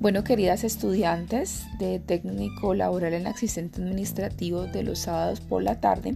[0.00, 6.14] Bueno, queridas estudiantes de técnico laboral en asistente administrativo de los sábados por la tarde,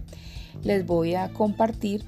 [0.63, 2.05] les voy a compartir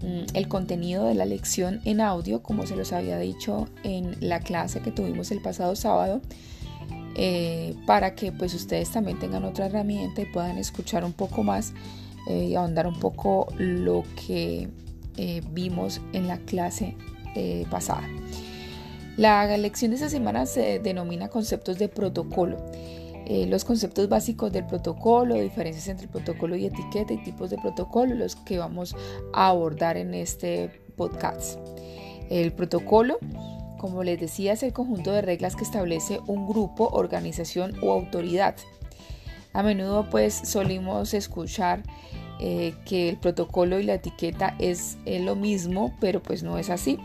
[0.00, 4.40] mm, el contenido de la lección en audio, como se los había dicho en la
[4.40, 6.22] clase que tuvimos el pasado sábado,
[7.14, 11.74] eh, para que pues ustedes también tengan otra herramienta y puedan escuchar un poco más
[12.30, 14.70] eh, y ahondar un poco lo que
[15.18, 16.96] eh, vimos en la clase
[17.70, 18.02] pasada.
[19.18, 22.56] La lección de esta semana se denomina conceptos de protocolo.
[23.26, 28.14] Eh, los conceptos básicos del protocolo, diferencias entre protocolo y etiqueta y tipos de protocolo,
[28.14, 28.94] los que vamos
[29.32, 31.58] a abordar en este podcast.
[32.30, 33.18] El protocolo,
[33.78, 38.54] como les decía, es el conjunto de reglas que establece un grupo, organización o autoridad.
[39.52, 41.82] A menudo pues solimos escuchar
[42.38, 47.00] eh, que el protocolo y la etiqueta es lo mismo, pero pues no es así.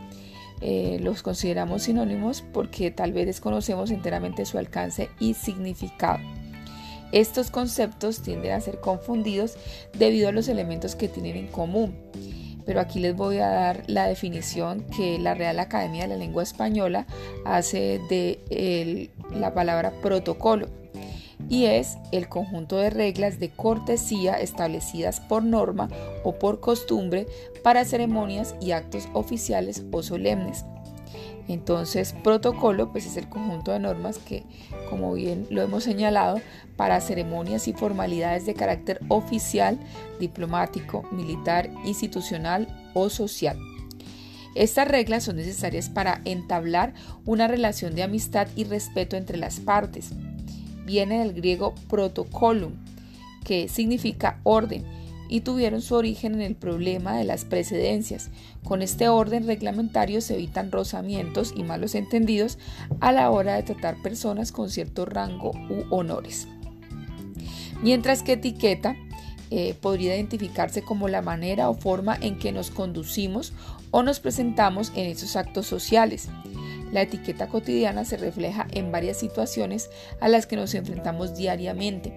[0.65, 6.19] Eh, los consideramos sinónimos porque tal vez desconocemos enteramente su alcance y significado.
[7.11, 9.57] Estos conceptos tienden a ser confundidos
[9.99, 11.93] debido a los elementos que tienen en común.
[12.65, 16.43] Pero aquí les voy a dar la definición que la Real Academia de la Lengua
[16.43, 17.07] Española
[17.43, 20.69] hace de la palabra protocolo
[21.53, 25.87] y es el conjunto de reglas de cortesía establecidas por norma
[26.23, 27.27] o por costumbre
[27.61, 30.65] para ceremonias y actos oficiales o solemnes.
[31.47, 34.45] Entonces, protocolo pues es el conjunto de normas que,
[34.89, 36.41] como bien lo hemos señalado,
[36.75, 39.77] para ceremonias y formalidades de carácter oficial,
[40.19, 43.59] diplomático, militar, institucional o social.
[44.55, 46.95] Estas reglas son necesarias para entablar
[47.25, 50.13] una relación de amistad y respeto entre las partes
[50.85, 52.73] viene del griego protocolum,
[53.43, 54.83] que significa orden,
[55.29, 58.29] y tuvieron su origen en el problema de las precedencias.
[58.63, 62.59] Con este orden reglamentario se evitan rozamientos y malos entendidos
[62.99, 66.47] a la hora de tratar personas con cierto rango u honores.
[67.81, 68.95] Mientras que etiqueta
[69.49, 73.53] eh, podría identificarse como la manera o forma en que nos conducimos
[73.91, 76.29] o nos presentamos en esos actos sociales.
[76.93, 79.89] La etiqueta cotidiana se refleja en varias situaciones
[80.21, 82.13] a las que nos enfrentamos diariamente,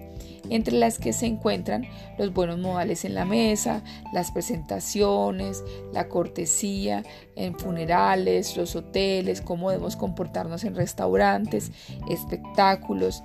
[0.51, 1.87] entre las que se encuentran
[2.19, 3.83] los buenos modales en la mesa,
[4.13, 7.03] las presentaciones, la cortesía
[7.35, 11.71] en funerales, los hoteles, cómo debemos comportarnos en restaurantes,
[12.07, 13.23] espectáculos,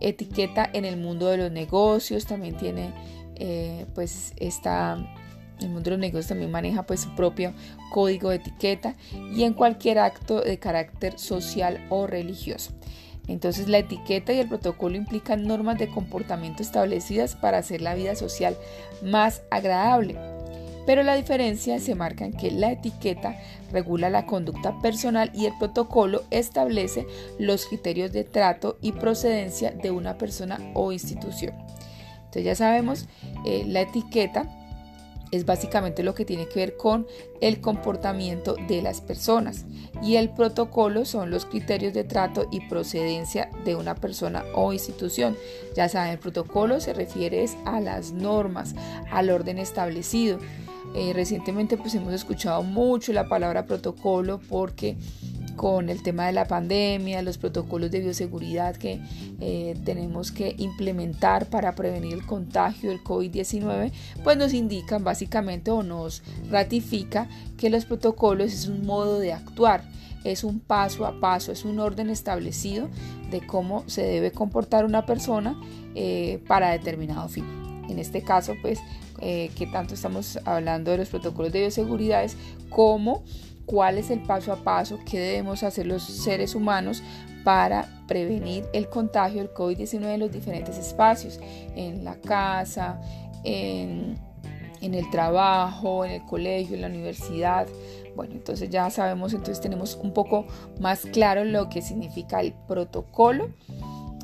[0.00, 2.94] etiqueta en el mundo de los negocios, también tiene
[3.34, 4.96] eh, pues esta
[5.60, 7.52] el mundo de los negocios también maneja pues su propio
[7.90, 8.94] código de etiqueta
[9.34, 12.72] y en cualquier acto de carácter social o religioso.
[13.28, 18.16] Entonces la etiqueta y el protocolo implican normas de comportamiento establecidas para hacer la vida
[18.16, 18.56] social
[19.02, 20.16] más agradable.
[20.86, 23.36] Pero la diferencia se marca en que la etiqueta
[23.70, 27.06] regula la conducta personal y el protocolo establece
[27.38, 31.52] los criterios de trato y procedencia de una persona o institución.
[32.16, 33.06] Entonces ya sabemos,
[33.44, 34.48] eh, la etiqueta
[35.30, 37.06] es básicamente lo que tiene que ver con
[37.40, 39.64] el comportamiento de las personas
[40.02, 45.36] y el protocolo son los criterios de trato y procedencia de una persona o institución.
[45.74, 48.74] Ya saben, el protocolo se refiere a las normas,
[49.10, 50.38] al orden establecido.
[50.94, 54.96] Eh, recientemente pues hemos escuchado mucho la palabra protocolo porque
[55.58, 59.00] con el tema de la pandemia, los protocolos de bioseguridad que
[59.40, 63.92] eh, tenemos que implementar para prevenir el contagio del COVID-19,
[64.24, 69.82] pues nos indican básicamente o nos ratifica que los protocolos es un modo de actuar,
[70.24, 72.88] es un paso a paso, es un orden establecido
[73.30, 75.60] de cómo se debe comportar una persona
[75.96, 77.44] eh, para determinado fin.
[77.88, 78.78] En este caso, pues,
[79.20, 82.36] eh, que tanto estamos hablando de los protocolos de bioseguridad, es
[82.70, 83.24] cómo
[83.68, 87.02] cuál es el paso a paso que debemos hacer los seres humanos
[87.44, 91.38] para prevenir el contagio del COVID-19 en los diferentes espacios,
[91.76, 92.98] en la casa,
[93.44, 94.16] en,
[94.80, 97.68] el trabajo, en el colegio, en la universidad.
[98.16, 100.46] Bueno, entonces ya sabemos, entonces tenemos un poco
[100.80, 103.50] más claro lo que significa el protocolo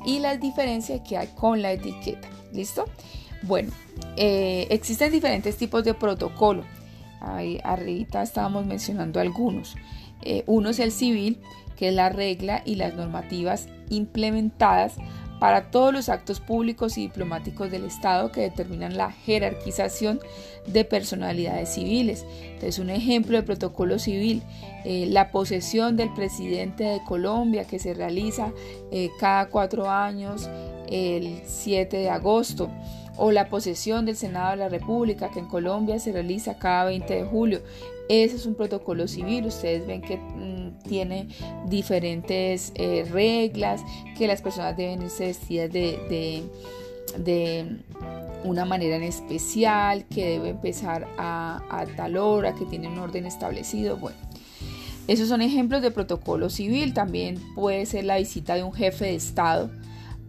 [0.05, 2.27] y las diferencias que hay con la etiqueta.
[2.51, 2.85] ¿Listo?
[3.43, 3.71] Bueno,
[4.17, 6.63] eh, existen diferentes tipos de protocolo.
[7.25, 9.75] Ahí arriba estábamos mencionando algunos.
[10.21, 11.39] Eh, uno es el civil,
[11.75, 14.95] que es la regla y las normativas implementadas
[15.39, 20.19] para todos los actos públicos y diplomáticos del Estado que determinan la jerarquización
[20.65, 22.25] de personalidades civiles.
[22.41, 24.43] Entonces, un ejemplo de protocolo civil,
[24.85, 28.53] eh, la posesión del presidente de Colombia que se realiza
[28.91, 30.49] eh, cada cuatro años,
[30.87, 32.69] el 7 de agosto
[33.17, 37.13] o la posesión del Senado de la República, que en Colombia se realiza cada 20
[37.13, 37.61] de julio.
[38.07, 41.29] Ese es un protocolo civil, ustedes ven que mm, tiene
[41.67, 43.81] diferentes eh, reglas,
[44.17, 46.43] que las personas deben irse vestidas de,
[47.17, 47.77] de,
[48.43, 53.25] una manera en especial, que debe empezar a, a tal hora, que tiene un orden
[53.25, 53.97] establecido.
[53.97, 54.17] Bueno,
[55.07, 56.93] esos son ejemplos de protocolo civil.
[56.93, 59.71] También puede ser la visita de un jefe de Estado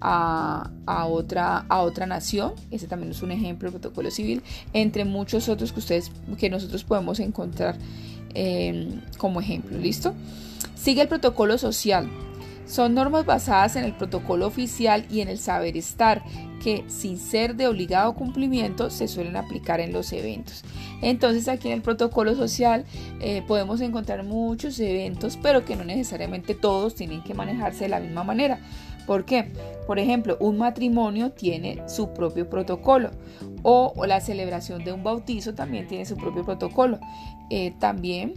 [0.00, 0.70] a,
[1.08, 2.52] otra, a otra nación.
[2.70, 6.84] Ese también es un ejemplo de protocolo civil, entre muchos otros que ustedes, que nosotros
[6.84, 7.76] podemos encontrar
[8.34, 9.78] em, como ejemplo.
[9.78, 10.14] ¿Listo?
[10.74, 12.08] Sigue el protocolo social.
[12.66, 16.24] Son normas basadas en el protocolo oficial y en el saber estar,
[16.62, 20.64] que sin ser de obligado cumplimiento se suelen aplicar en los eventos.
[21.00, 22.84] Entonces aquí en el protocolo social
[23.20, 28.00] eh, podemos encontrar muchos eventos, pero que no necesariamente todos tienen que manejarse de la
[28.00, 28.58] misma manera.
[29.06, 29.52] ¿Por qué?
[29.86, 33.10] Por ejemplo, un matrimonio tiene su propio protocolo
[33.62, 36.98] o, la celebración de un bautizo también tiene su propio protocolo.
[37.48, 38.34] Eh, también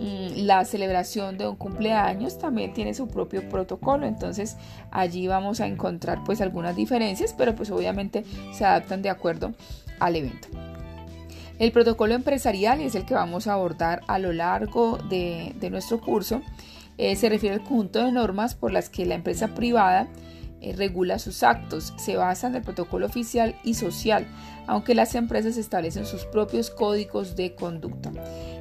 [0.00, 4.06] mm, la celebración de un cumpleaños también tiene su propio protocolo.
[4.06, 4.56] Entonces
[4.90, 9.52] allí vamos a encontrar pues algunas diferencias, pero pues obviamente se adaptan de acuerdo
[9.98, 10.48] al evento.
[11.58, 16.42] El protocolo empresarial es el que vamos a abordar a lo largo de nuestro curso
[17.02, 20.06] eh, se refiere al conjunto de normas por las que la empresa privada
[20.60, 21.92] eh, regula sus actos.
[21.96, 24.24] Se basa en el protocolo oficial y social,
[24.68, 28.12] aunque las empresas establecen sus propios códigos de conducta.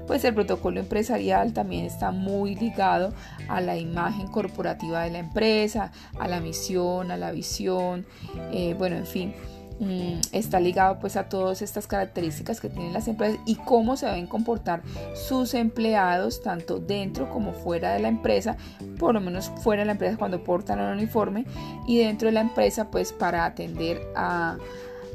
[0.08, 3.14] Pues el protocolo empresarial también está muy ligado
[3.48, 8.08] a la imagen corporativa de la empresa, a la misión, a la visión,
[8.52, 9.34] eh, bueno, en fin.
[9.81, 14.06] Mm, está ligado pues a todas estas características que tienen las empresas y cómo se
[14.06, 14.83] deben comportar
[15.16, 18.57] sus empleados tanto dentro como fuera de la empresa,
[19.00, 21.45] por lo menos fuera de la empresa cuando portan el uniforme
[21.88, 24.60] y dentro de la empresa pues para atender a,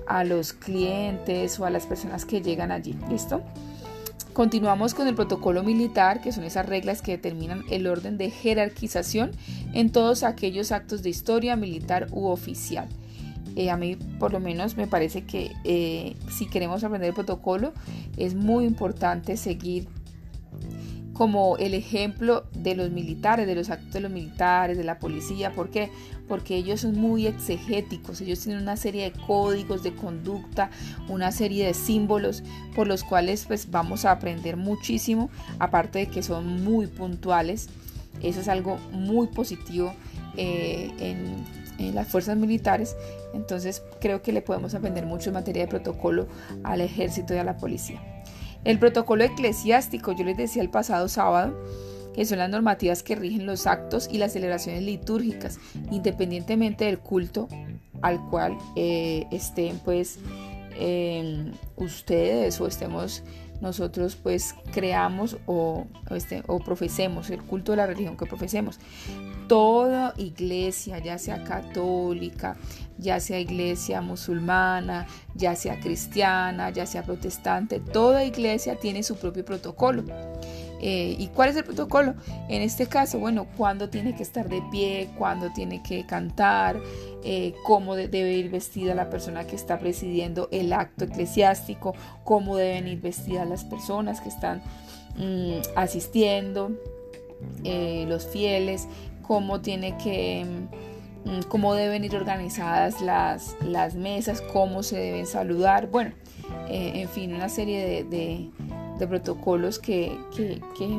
[0.08, 2.98] a los clientes o a las personas que llegan allí.
[3.08, 3.42] ¿Listo?
[4.32, 9.30] Continuamos con el protocolo militar, que son esas reglas que determinan el orden de jerarquización
[9.72, 12.88] en todos aquellos actos de historia militar u oficial.
[13.56, 17.72] Eh, a mí por lo menos me parece que eh, si queremos aprender el protocolo
[18.18, 19.88] es muy importante seguir
[21.14, 25.52] como el ejemplo de los militares, de los actos de los militares, de la policía.
[25.52, 25.90] ¿Por qué?
[26.28, 30.70] Porque ellos son muy exegéticos, ellos tienen una serie de códigos de conducta,
[31.08, 32.42] una serie de símbolos
[32.74, 37.70] por los cuales pues vamos a aprender muchísimo, aparte de que son muy puntuales.
[38.22, 39.94] Eso es algo muy positivo
[40.36, 42.96] eh, en en las fuerzas militares,
[43.34, 46.26] entonces creo que le podemos aprender mucho en materia de protocolo
[46.64, 48.00] al ejército y a la policía.
[48.64, 51.56] El protocolo eclesiástico, yo les decía el pasado sábado,
[52.14, 55.58] que son las normativas que rigen los actos y las celebraciones litúrgicas,
[55.90, 57.46] independientemente del culto
[58.02, 60.18] al cual eh, estén pues
[60.78, 63.22] eh, ustedes o estemos
[63.60, 68.78] nosotros pues creamos o, este, o profesemos, el culto de la religión que profesemos.
[69.48, 72.56] Toda iglesia, ya sea católica,
[72.98, 79.44] ya sea iglesia musulmana, ya sea cristiana, ya sea protestante, toda iglesia tiene su propio
[79.44, 80.04] protocolo.
[80.80, 82.14] Eh, ¿Y cuál es el protocolo?
[82.48, 86.80] En este caso, bueno, cuándo tiene que estar de pie, cuándo tiene que cantar,
[87.24, 91.94] eh, cómo debe ir vestida la persona que está presidiendo el acto eclesiástico,
[92.24, 94.62] cómo deben ir vestidas las personas que están
[95.16, 96.72] mm, asistiendo,
[97.64, 98.86] eh, los fieles,
[99.22, 100.44] cómo tiene que
[101.24, 106.12] mm, cómo deben ir organizadas las, las mesas, cómo se deben saludar, bueno,
[106.68, 108.50] en fin, una serie de de
[109.04, 110.16] protocolos que,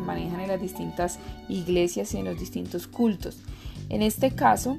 [0.05, 3.37] manejan en las distintas iglesias y en los distintos cultos.
[3.89, 4.77] En este caso,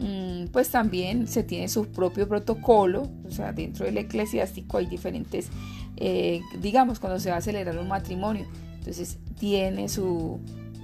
[0.00, 5.48] mm, pues también se tiene su propio protocolo, o sea, dentro del eclesiástico hay diferentes,
[5.96, 8.46] eh, digamos, cuando se va a celebrar un matrimonio,
[8.78, 10.40] entonces tiene su,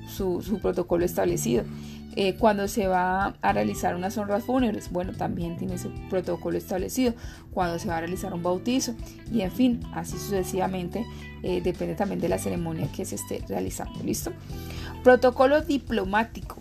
[0.06, 1.64] su protocolo establecido.
[2.16, 7.14] Eh, cuando se va a realizar unas honras fúnebres, bueno, también tiene ese protocolo establecido.
[7.52, 8.94] Cuando se va a realizar un bautizo
[9.32, 11.04] y en fin, así sucesivamente,
[11.42, 14.02] eh, depende también de la ceremonia que se esté realizando.
[14.04, 14.32] ¿Listo?
[15.02, 16.56] Protocolo diplomático.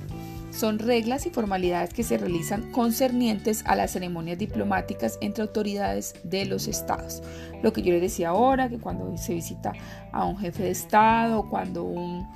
[0.51, 6.45] Son reglas y formalidades que se realizan concernientes a las ceremonias diplomáticas entre autoridades de
[6.45, 7.23] los estados.
[7.63, 9.73] Lo que yo les decía ahora, que cuando se visita
[10.11, 12.27] a un jefe de estado, cuando un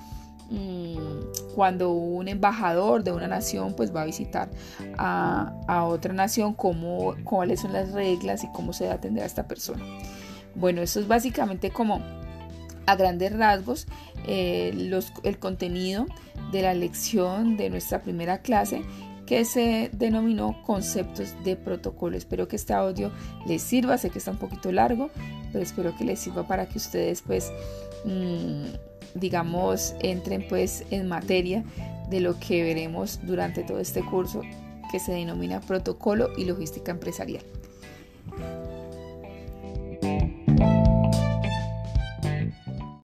[1.56, 4.50] cuando un embajador de una nación pues va a visitar
[4.98, 9.48] a, otra nación, cómo, cuáles son las reglas y cómo se debe atender a esta
[9.48, 9.84] persona.
[10.56, 12.02] Bueno, eso es básicamente como
[12.86, 13.88] a grandes rasgos
[14.28, 14.92] eh,
[15.24, 16.06] el contenido
[16.52, 18.84] de la lección de nuestra primera clase
[19.28, 22.18] que se denominó conceptos de protocolo.
[22.18, 23.12] Espero que este audio
[23.46, 25.12] les sirva, sé que está un poquito largo,
[25.52, 27.52] pero espero que les sirva para que ustedes pues
[28.06, 31.64] mm, digamos entren pues en materia
[32.10, 34.42] de lo que veremos durante todo este curso
[34.92, 37.44] que se denomina protocolo y logística empresarial.